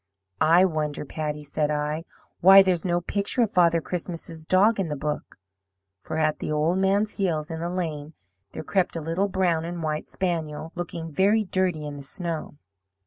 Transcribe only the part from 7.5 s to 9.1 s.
in the lane there crept a